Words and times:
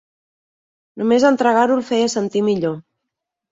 Només 1.01 1.27
entregar-ho 1.29 1.77
el 1.81 1.85
feia 1.91 2.09
sentir 2.17 2.45
millor. 2.51 2.77